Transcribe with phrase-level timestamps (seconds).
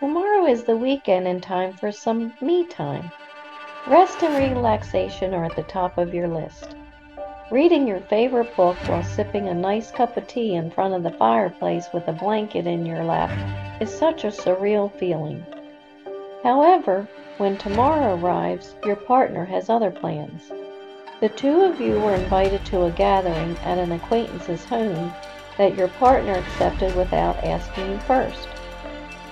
[0.00, 3.10] Tomorrow is the weekend and time for some me time.
[3.86, 6.74] Rest and relaxation are at the top of your list.
[7.50, 11.10] Reading your favorite book while sipping a nice cup of tea in front of the
[11.18, 13.28] fireplace with a blanket in your lap
[13.82, 15.44] is such a surreal feeling.
[16.42, 17.06] However,
[17.36, 20.50] when tomorrow arrives, your partner has other plans.
[21.20, 25.12] The two of you were invited to a gathering at an acquaintance's home
[25.58, 28.48] that your partner accepted without asking you first.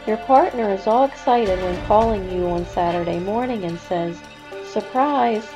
[0.08, 4.18] Your partner is all excited when calling you on Saturday morning and says,
[4.64, 5.46] Surprise!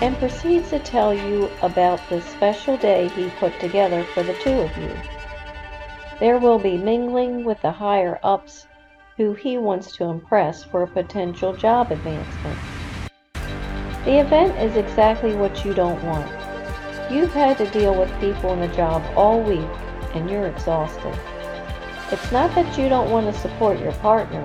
[0.00, 4.62] and proceeds to tell you about the special day he put together for the two
[4.62, 4.90] of you.
[6.20, 8.66] There will be mingling with the higher ups
[9.18, 12.58] who he wants to impress for a potential job advancement.
[14.06, 16.32] The event is exactly what you don't want.
[17.12, 19.68] You've had to deal with people in the job all week
[20.14, 21.14] and you're exhausted.
[22.12, 24.44] It's not that you don't want to support your partner,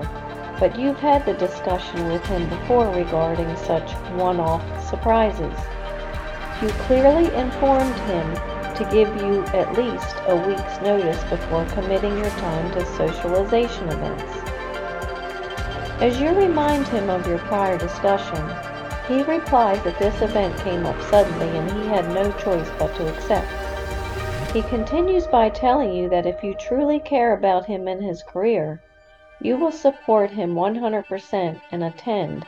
[0.58, 5.52] but you've had the discussion with him before regarding such one-off surprises.
[6.62, 8.34] You clearly informed him
[8.74, 14.32] to give you at least a week's notice before committing your time to socialization events.
[16.00, 18.48] As you remind him of your prior discussion,
[19.06, 23.14] he replies that this event came up suddenly and he had no choice but to
[23.14, 23.67] accept.
[24.52, 28.80] He continues by telling you that if you truly care about him and his career,
[29.42, 32.46] you will support him 100% and attend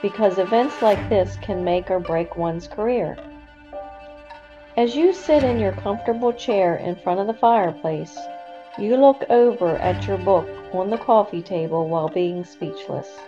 [0.00, 3.18] because events like this can make or break one's career.
[4.78, 8.18] As you sit in your comfortable chair in front of the fireplace,
[8.78, 13.20] you look over at your book on the coffee table while being speechless.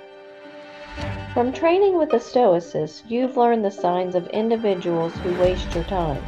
[1.35, 6.25] From training with the Stoicess, you've learned the signs of individuals who waste your time.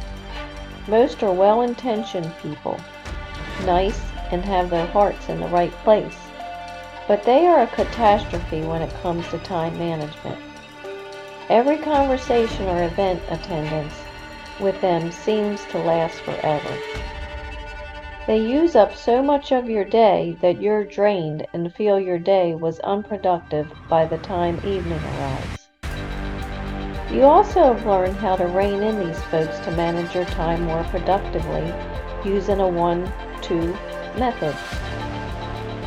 [0.87, 2.79] Most are well intentioned people,
[3.65, 6.17] nice, and have their hearts in the right place.
[7.07, 10.37] But they are a catastrophe when it comes to time management.
[11.49, 14.01] Every conversation or event attendance
[14.61, 16.77] with them seems to last forever.
[18.25, 22.55] They use up so much of your day that you're drained and feel your day
[22.55, 25.56] was unproductive by the time evening arrives.
[27.11, 30.83] You also have learned how to rein in these folks to manage your time more
[30.85, 31.73] productively
[32.29, 33.73] using a one-two
[34.19, 34.53] method.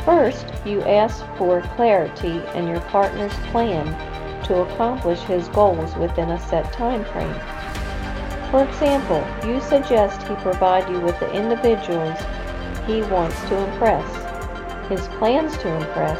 [0.03, 3.85] First, you ask for clarity in your partner's plan
[4.45, 7.39] to accomplish his goals within a set time frame.
[8.49, 12.17] For example, you suggest he provide you with the individuals
[12.87, 16.19] he wants to impress, his plans to impress,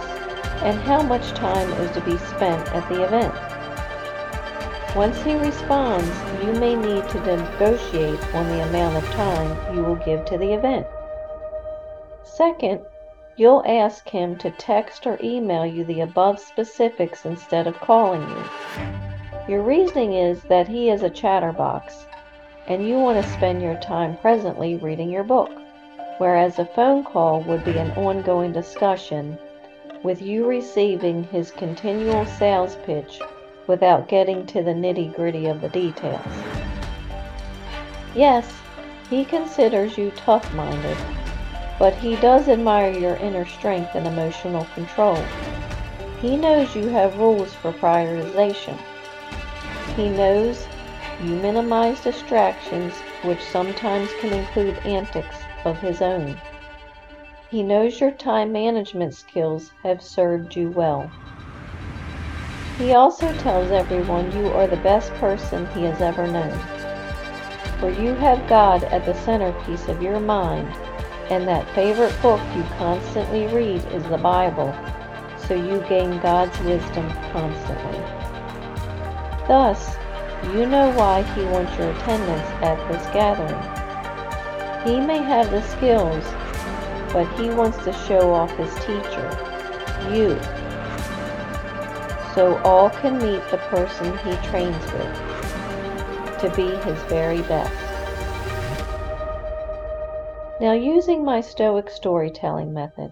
[0.62, 3.34] and how much time is to be spent at the event.
[4.96, 6.14] Once he responds,
[6.44, 10.52] you may need to negotiate on the amount of time you will give to the
[10.52, 10.86] event.
[12.24, 12.82] Second,
[13.38, 18.44] you'll ask him to text or email you the above specifics instead of calling you.
[19.48, 22.06] Your reasoning is that he is a chatterbox
[22.68, 25.52] and you want to spend your time presently reading your book,
[26.18, 29.38] whereas a phone call would be an ongoing discussion
[30.04, 33.22] with you receiving his continual sales pitch
[33.68, 36.26] without getting to the nitty gritty of the details.
[38.16, 38.62] Yes,
[39.10, 40.98] he considers you tough minded,
[41.80, 45.26] but he does admire your inner strength and emotional control.
[46.22, 48.78] He knows you have rules for prioritization.
[49.96, 50.68] He knows
[51.20, 56.38] you minimize distractions, which sometimes can include antics of his own.
[57.50, 61.12] He knows your time management skills have served you well.
[62.82, 66.58] He also tells everyone you are the best person he has ever known.
[67.80, 70.68] For you have God at the centerpiece of your mind,
[71.30, 74.74] and that favorite book you constantly read is the Bible,
[75.38, 78.00] so you gain God's wisdom constantly.
[79.48, 79.96] Thus,
[80.52, 83.62] you know why he wants your attendance at this gathering.
[84.88, 86.26] He may have the skills,
[87.14, 89.30] but he wants to show off his teacher,
[90.12, 90.36] you,
[92.34, 95.32] so all can meet the person he trains with
[96.40, 97.72] to be his very best.
[100.60, 103.12] Now using my Stoic storytelling method.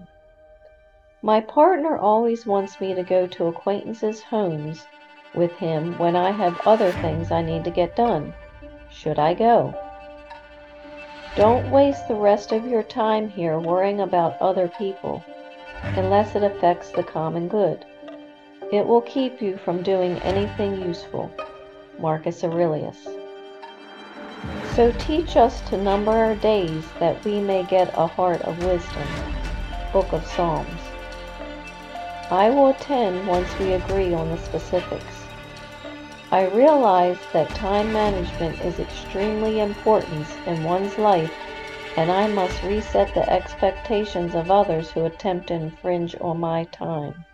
[1.22, 4.88] My partner always wants me to go to acquaintances' homes
[5.36, 8.34] with him when I have other things I need to get done.
[8.90, 9.74] Should I go?
[11.36, 15.24] Don't waste the rest of your time here worrying about other people,
[15.84, 17.86] unless it affects the common good.
[18.72, 21.32] It will keep you from doing anything useful.
[21.98, 23.08] Marcus Aurelius.
[24.76, 29.08] So teach us to number our days that we may get a heart of wisdom.
[29.92, 30.82] Book of Psalms.
[32.30, 35.26] I will attend once we agree on the specifics.
[36.32, 41.32] I realize that time management is extremely important in one's life
[41.98, 47.26] and I must reset the expectations of others who attempt to infringe on my time.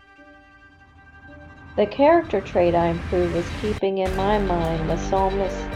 [1.76, 5.68] The character trait I improve is keeping in my mind the psalmist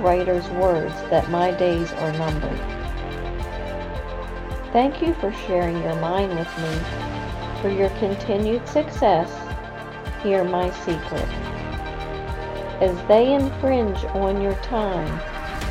[0.00, 2.58] writer's words that my days are numbered.
[4.72, 7.62] Thank you for sharing your mind with me.
[7.62, 9.30] For your continued success,
[10.24, 11.28] hear my secret.
[12.82, 15.20] As they infringe on your time,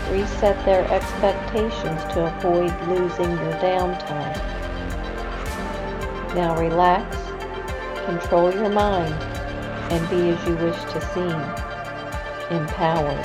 [0.10, 4.38] reset their expectations to avoid losing your downtime.
[6.36, 7.18] Now relax,
[8.06, 9.33] control your mind,
[9.94, 11.40] and be as you wish to seem,
[12.58, 13.24] empowered.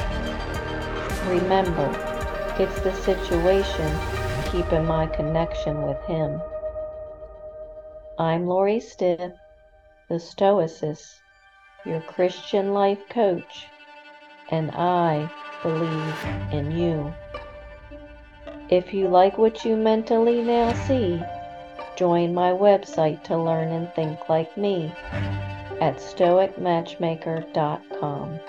[1.26, 1.88] Remember,
[2.58, 3.90] it's the situation
[4.52, 6.42] keeping my connection with Him.
[8.18, 9.32] I'm Lori Stith,
[10.10, 11.14] the Stoicess,
[11.86, 13.64] your Christian life coach,
[14.50, 15.30] and I
[15.62, 17.14] believe in you.
[18.68, 21.18] If you like what you mentally now see,
[21.96, 24.92] join my website to learn and think like me
[25.80, 28.40] at stoicmatchmaker.com.